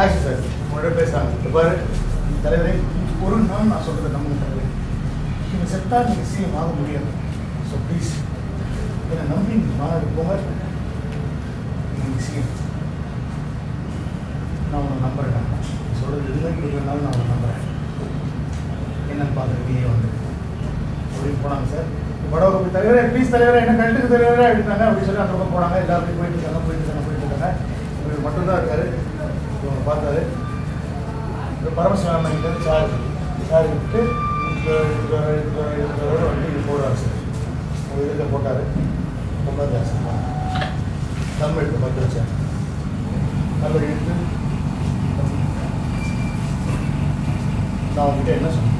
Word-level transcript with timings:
Actually 0.00 0.24
sir. 0.26 0.42
உங்களோட 0.64 0.90
பேசுகிறாங்க 0.98 1.50
பாரு 1.56 1.72
தலைவரே 2.44 2.74
ஒரு 3.24 3.36
நாள் 3.50 3.70
நான் 3.70 3.86
சொல்கிறத 3.86 4.12
நம்ம 4.16 4.36
தலைவரே 4.42 4.66
இவங்க 5.48 5.66
செத்தா 5.72 5.98
நீங்கள் 6.08 6.28
சிஎம் 6.32 6.58
ஆக 6.60 6.70
முடியாது. 6.80 7.10
ஸோ 7.70 7.76
ப்ளீஸ் 7.86 8.12
என்னை 9.10 9.24
நம்பி 9.32 9.58
நீங்கள் 9.60 9.78
மாநாடு 9.80 10.14
போங்க. 10.18 10.36
நீங்கள் 11.96 12.24
சிஎம் 12.26 12.52
நான் 14.70 14.82
உன்னை 14.84 14.96
நம்புறேன் 15.06 15.48
சொல்கிறது 15.98 16.30
எதுவுமே 16.30 16.68
இல்லைனாலும் 16.68 17.04
நான் 17.06 17.18
உன்னை 17.18 17.32
நம்புகிறேன் 17.34 17.66
என்னன்னு 19.10 19.36
பார்க்குறதுக்கே 19.38 19.84
வந்து 19.92 20.08
அப்படின்னு 21.12 21.42
போனாங்க 21.44 21.68
சார். 21.74 21.88
வடவகுப்பு 22.32 22.74
தலைவரே 22.76 23.04
ப்ளீஸ் 23.12 23.34
தலைவரே 23.34 23.62
என்ன 23.62 23.76
கண்டுக்கு 23.80 24.14
தலைவரே 24.14 24.48
அப்படின்னாங்க. 24.48 24.84
அப்படின்னு 24.88 25.08
சொல்லி 25.08 25.24
அந்த 25.24 25.34
பக்கம் 25.34 25.54
போனாங்க. 25.56 25.76
எல்லாருமே 25.84 26.18
போயிட்டு 26.18 26.36
இருக்காங்க 26.38 26.60
போயிட்டு 26.66 26.84
இருக்காங்க 26.84 27.06
போயிட்டு 27.06 27.24
இருக்காங்க. 27.26 27.48
இவர் 28.02 28.26
மட்டும்தான் 28.26 28.60
இருக்காரு. 28.60 28.86
இவங்க 29.62 29.82
பார்த்தாரு 29.86 30.20
இந்த 31.54 31.70
பரமசிவம் 31.76 32.26
கிட்ட 32.26 32.50
சார் 32.64 32.90
சார் 33.50 33.70
விட்டு 33.70 34.00
இந்த 34.50 34.70
இந்த 34.94 35.16
போடுறாரு 36.68 37.00
சார். 37.02 37.16
ஒரு 37.90 38.02
இதில் 38.06 38.32
போட்டார். 38.32 38.62
உட்காந்து 39.42 39.80
சார் 39.82 40.26
தம் 41.40 41.58
எடுத்து 41.58 41.78
பார்த்து 41.78 42.04
வச்சேன் 42.04 42.30
நல்லா 43.60 43.80
எடுத்து 43.84 44.14
நான் 47.94 48.06
உங்ககிட்ட 48.06 48.32
என்ன 48.32 48.50
சொன்னேன்? 48.50 48.78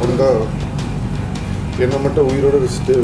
வந்தால் 0.00 0.40
என்னை 1.80 1.98
மட்டும் 1.98 2.28
உயிரோட 2.30 2.56
வச்சுட்டு 2.60 2.96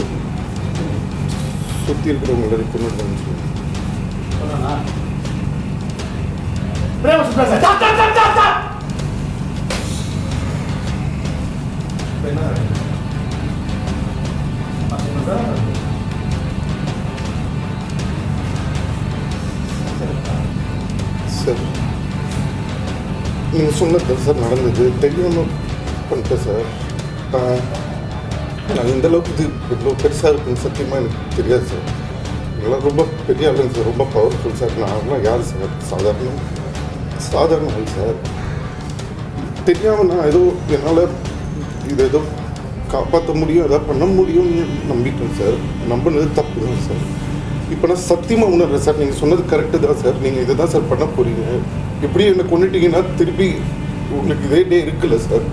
சுற்றி 1.84 2.10
இருக்கிறவங்கள 2.10 2.56
கொண்டு 2.64 3.02
வந்து 3.02 3.34
என்ன 12.30 12.75
நீங்கள் 23.58 23.78
சொன்னது 23.80 24.14
சார் 24.24 24.42
நடந்தது. 24.44 24.84
தெரியாமல் 25.04 25.52
பண்ணிட்டேன் 26.08 26.42
சார். 26.46 26.66
நான் 28.76 28.90
இந்த 28.94 29.06
அளவுக்கு 29.10 29.32
இது 29.34 29.44
இவ்வளோ 29.74 29.92
பெருசாக 30.02 30.30
இருக்குன்னு 30.32 30.62
சத்தியமாக 30.64 31.00
எனக்கு 31.02 31.36
தெரியாது 31.38 31.66
சார். 31.72 31.86
இதெல்லாம் 32.58 32.86
ரொம்ப 32.88 33.02
பெரிய 33.28 33.50
ஆளுங்க 33.50 33.74
சார் 33.76 33.88
ரொம்ப 33.90 34.04
பவர்ஃபுல் 34.14 34.58
சார். 34.60 34.74
நான்லாம் 34.82 35.24
யார் 35.28 35.46
சார்? 35.50 35.72
சாதாரண 35.90 36.32
சாதாரண 37.30 37.68
ஆள் 37.76 37.94
சார். 37.96 38.18
தெரியாமல் 39.68 40.10
நான் 40.10 40.28
ஏதோ 40.30 40.42
என்னால் 40.76 41.02
இது 41.92 42.02
ஏதோ 42.10 42.20
காப்பாற்ற 42.94 43.30
முடியும் 43.42 43.66
ஏதாவது 43.68 43.88
பண்ண 43.90 44.04
முடியும்னு 44.18 44.64
நம்பிட்டேன் 44.92 45.36
சார். 45.40 45.56
நம்பினது 45.92 46.28
தப்பு 46.40 46.66
தான் 46.66 46.84
சார். 46.88 47.04
இப்போ 47.74 47.86
நான் 47.90 48.06
சத்தியமாக 48.10 48.54
உணர்றேன் 48.56 48.82
சார். 48.86 48.98
நீங்கள் 49.00 49.20
சொன்னது 49.20 49.42
கரெக்டு 49.52 49.78
தான் 49.84 50.00
சார். 50.02 50.16
நீங்கள் 50.24 50.42
இதை 50.44 50.54
தான் 50.60 50.72
சார் 50.74 50.90
பண்ண 50.90 51.04
போகிறீங்க 51.16 51.44
எப்படி 52.06 52.24
என்னை 52.32 52.44
கொண்டுட்டீங்கன்னா 52.52 53.00
திருப்பி 53.20 53.48
உங்களுக்கு 54.16 54.44
இதே 54.48 54.60
டே 54.70 54.78
இருக்குல்ல 54.86 55.16
சார். 55.28 55.46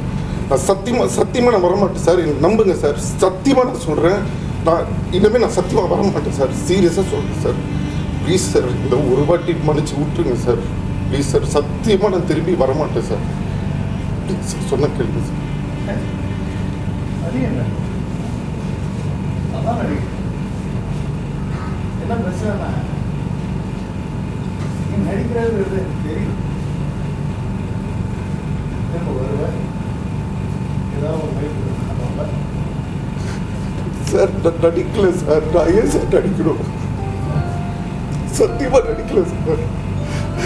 நான் 0.49 0.63
சத்தியமாக 0.69 1.09
சத்தியமாக 1.19 1.53
நான் 1.55 1.65
வரமாட்டேன் 1.67 2.05
சார். 2.07 2.19
எனக்கு 2.23 2.45
நம்புங்க 2.47 2.75
சார். 2.83 2.97
சத்தியமாக 3.23 3.65
நான் 3.69 3.85
சொல்கிறேன் 3.87 4.21
நான் 4.67 4.89
இனிமேல் 5.17 5.43
நான் 5.45 5.57
சத்தியமாக 5.59 5.91
வரமாட்டேன் 5.93 6.37
சார். 6.39 6.51
சீரியஸாக 6.67 7.05
சொல்கிறேன் 7.13 7.41
சார். 7.45 7.59
ப்ளீஸ் 8.23 8.45
சார் 8.53 8.67
இந்த 8.83 8.95
ஒரு 9.11 9.23
வாட்டி 9.29 9.53
மன்னிச்சு 9.69 9.95
விட்டுருங்க 10.01 10.37
சார். 10.47 10.61
ப்ளீஸ் 11.07 11.31
சார் 11.33 11.47
சத்தியமாக 11.55 12.11
நான் 12.15 12.29
திரும்பி 12.31 12.53
வரமாட்டேன் 12.63 13.07
சார். 13.11 13.23
ப்ளீஸ் 14.25 14.51
சார் 14.51 14.69
சொன்ன 14.73 14.91
கேளுங்க 14.97 15.23
sir. 15.29 15.41
person 22.33 22.59
in 24.93 25.01
Harigrave 25.05 25.59
is 25.61 25.73
a 25.73 25.83
very 26.03 26.25
நம்ம 28.93 29.13
வருவார் 29.17 29.55
ஏதாவது 30.95 32.25
சார் 34.09 34.59
நடிக்கல 34.65 35.07
சார் 35.21 35.45
நான் 35.53 35.71
ஏன் 35.73 35.89
சார் 35.93 36.13
நடிக்கணும் 36.15 36.61
சத்தியமா 38.37 38.81
நடிக்கல 38.89 39.23
சார் 39.31 39.63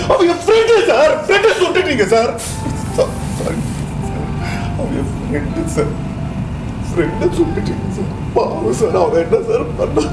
அவங்க 0.07 0.33
ஃப்ரெண்டு 0.43 0.77
சார் 0.91 1.13
ஃப்ரெண்டு 1.25 1.51
சொல்லிட்டீங்க 1.61 2.07
சார் 2.15 2.33
அவங்க 4.77 5.03
ஃப்ரெண்டு 5.11 5.67
சார் 5.75 5.93
ஃப்ரெண்டு 6.89 7.31
சொல்லிட்டீங்க 7.39 7.95
சார் 7.97 8.11
பாவம் 8.35 8.77
சார் 8.81 8.99
அவன் 9.03 9.23
என்ன 9.25 9.41
சார் 9.49 9.71
பண்ண 9.79 10.09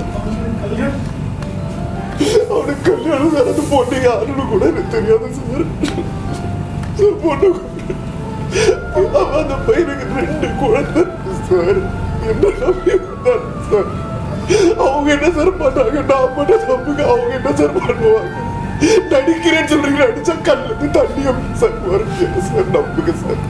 அவனுக்கு 2.54 2.90
கல்யாணம் 2.90 3.32
சார் 3.36 3.70
பொண்ணு 3.70 3.98
யாருன்னு 4.04 4.44
கூட 4.50 4.64
எனக்கு 4.70 4.94
தெரியாது 4.94 5.28
சார் 5.38 5.64
அந்த 6.88 7.10
பொண்ணு 7.24 7.50
அவன் 8.94 9.38
அந்த 9.38 9.54
பையனுக்கு 9.66 10.06
ரெண்டு 10.18 10.48
குழந்தை 10.60 11.02
சார் 11.48 11.78
என்ன 12.26 12.52
நம்பி 12.60 12.94
சார் 13.66 13.90
அவங்க 14.84 15.08
என்ன 15.14 15.28
சார் 15.36 15.52
பண்ணாங்க 15.60 16.00
நான் 16.10 16.34
பண்ண 16.36 16.52
தப்புக்கு 16.64 17.04
அவங்க 17.10 17.32
என்ன 17.38 17.52
சார் 17.60 17.74
பண்ணுவாங்க? 17.78 18.43
நடிக்கிறேன்னு 19.12 19.70
சொல்றீங்க 19.72 20.00
நடிச்சா 20.04 20.34
கண்ணுக்கு 20.48 20.86
தண்ணி 20.96 21.22
சார். 21.60 21.76
வரும் 21.90 22.14
சார் 22.48 22.70
நம்புங்க 22.76 23.12
சார். 23.22 23.40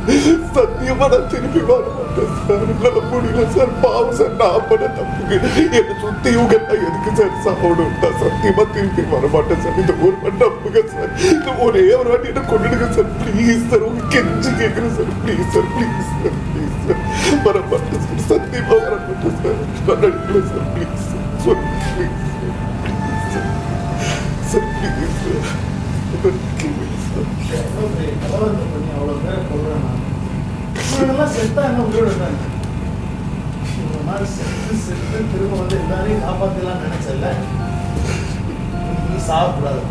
சத்தியமா 0.56 1.06
நான் 1.12 1.28
திருப்பி 1.32 1.60
வர 1.70 1.84
மாட்டேன் 1.96 2.32
சார். 2.46 2.64
என்னால 2.72 3.02
முடியல 3.12 3.44
சார். 3.56 3.72
பாவம் 3.84 4.14
சார். 4.18 4.32
நான் 4.40 4.66
பண்ண 4.70 4.86
தப்புக்கு. 4.98 5.36
என்னை 5.78 5.94
சுத்தி 6.02 6.28
இவங்க 6.36 6.54
எல்லாம் 6.58 6.82
எதுக்கு 6.88 7.12
சார் 7.20 7.32
சாப்பிடும் 7.46 7.94
நான் 8.02 8.18
சத்தியமா 8.22 8.64
திருப்பி 8.74 9.04
வர 9.14 9.30
மாட்டேன் 9.34 9.62
சார். 9.64 9.78
இந்த 9.82 9.94
ஒரு 10.06 10.16
வாட்டி 10.24 10.42
நம்புங்க 10.44 10.82
சார். 10.94 11.12
இந்த 11.36 11.56
ஒரே 11.66 11.84
ஒரு 12.00 12.10
வாட்டி 12.14 12.30
என்ன 12.32 12.44
கொண்டுடுங்க 12.52 12.88
சார். 12.98 13.10
ப்ளீஸ் 13.22 13.64
சார் 13.72 13.86
உங்க 13.90 14.10
கெஞ்சி 14.16 14.52
கேட்குறேன் 14.62 14.94
sir. 14.98 15.12
Please 15.22 15.48
sir 15.56 15.70
please 15.76 16.12
sir 16.22 16.38
please 16.50 16.76
sir. 16.86 17.00
வர 17.46 17.56
மாட்டேன் 17.72 18.04
சார். 18.06 18.22
சத்தியமா 18.30 18.76
வர 18.84 18.94
மாட்டேன் 19.08 19.40
சார். 19.42 19.58
நான் 19.88 20.02
நடிக்கல 20.04 20.44
சார். 20.52 20.68
ப்ளீஸ் 20.76 21.08
சார் 21.44 21.64
ப்ளீஸ் 21.96 22.23
திரும்ப 35.30 35.56
வந்து 35.56 35.76
எல்லாரையும் 35.78 36.22
காப்பாத்தலாம் 36.22 36.82
நினைச்சல 36.84 37.30
நீ 39.04 39.16
சாப்பிடாது 39.26 39.82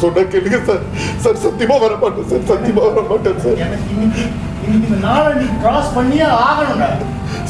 சொன்ன 0.00 0.24
கேளுங்க 0.24 0.58
சார் 0.66 0.84
சார் 1.18 1.42
சத்தியமா 1.44 1.76
வரமாட்டேன் 1.84 2.28
சார் 2.30 2.46
சத்தியமா 2.50 2.84
வரமாட்டேன் 2.88 3.40
சார் 3.40 3.64
எனக்கு 3.66 4.47
இந்த 4.70 4.96
நாளை 5.02 5.30
நீ 5.34 5.46
கிராஸ் 5.62 5.94
பண்ணியே 5.94 6.26
ஆகணும்டா. 6.40 6.88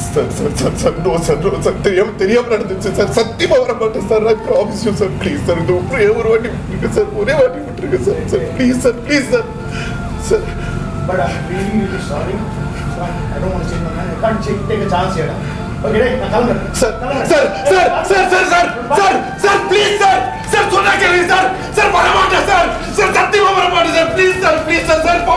Sir 0.05 0.31
sir 0.37 0.55
sir 0.61 0.77
sir 0.83 0.97
no 1.05 1.13
sir 1.27 1.41
no 1.45 1.61
sir 1.65 1.79
தெரியாம 1.85 2.15
தெரியாம 2.21 2.51
நடந்துச்சு 2.53 2.91
சார் 2.99 3.13
சத்தியமா 3.19 3.57
வர 3.63 3.75
மாட்டேன் 3.81 4.07
சார் 4.11 4.25
நான் 4.27 4.43
promise 4.47 4.83
you 4.87 4.93
sir 5.01 5.13
please 5.21 5.45
sir 5.47 5.61
இந்த 5.63 5.73
ஒரே 5.81 6.09
ஒரு 6.15 6.29
வாட்டி 6.33 6.49
விட்டுருங்க 6.53 6.91
சார் 6.97 7.11
ஒரே 7.23 7.35
வாட்டி 7.41 7.61
விட்டுருங்க 7.67 7.99
sir 8.07 8.21
sir 8.33 8.47
please 8.57 8.81
sir 8.85 8.99
please 9.05 9.29
sir 9.33 9.49
sir 10.29 10.45
but 11.09 11.23
I'm 11.27 11.39
really 11.51 11.71
really 11.75 12.01
sorry 12.09 12.37
I 13.29 13.39
don't 13.39 13.55
want 13.55 13.63
to 13.63 13.71
change 13.73 13.87
my 13.87 13.95
mind 13.99 14.15
I 14.15 14.21
can't 14.25 14.45
change 14.47 14.65
take 14.71 14.85
a 14.85 14.93
chance 14.95 15.17
here. 15.19 15.33
Okay 15.81 15.99
நான் 16.13 16.31
கிளம்புறேன் 16.31 16.63
sir 16.75 16.95
sir 17.25 17.45
sir 17.71 17.91
sir 18.11 18.31
sir 18.31 18.49
sir 18.53 18.69
sir 18.95 19.17
sir 19.43 19.61
please 19.69 19.93
sir 20.01 20.23
sir 20.53 20.71
சொன்னா 20.73 20.93
கேளுங்க 21.03 21.27
sir 21.33 21.47
sir 21.77 21.93
வர 21.95 22.07
மாட்டேன் 22.17 22.47
sir 22.51 22.69
sir 22.97 23.13
சத்தியமா 23.19 23.51
வர 23.59 23.67
மாட்டேன் 23.75 23.95
sir 23.99 24.11
please 24.15 24.41
sir 24.45 24.59
please 24.67 24.89
sir 24.89 25.05
sir 25.07 25.21
போகாதீங்க 25.23 25.27
சார் 25.27 25.28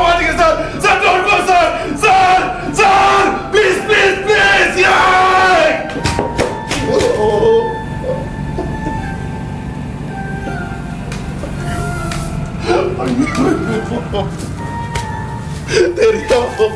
தெரியாம 15.95 16.67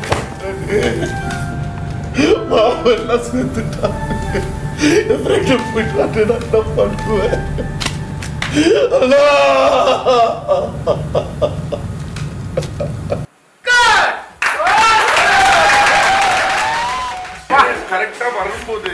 மாவு 2.48 2.90
எல்லாம் 2.92 3.24
சேர்த்துட்டான் 3.26 3.96
ஃப்ரெண்டு 5.18 5.56
போயிட்டு 5.68 5.96
நான் 6.00 6.14
பண்ணுவேன் 6.76 7.42
கரெக்டா 17.88 18.26
வரும்போது 18.36 18.92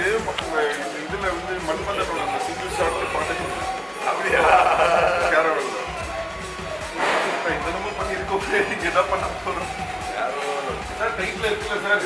இங்க 8.73 8.85
என்ன 8.85 9.03
பண்ண 9.11 9.27
போறோம். 9.45 9.71
சார் 10.91 11.15
டைட்டில் 11.19 11.47
இருக்குல்ல 11.47 11.77
சார் 11.85 12.03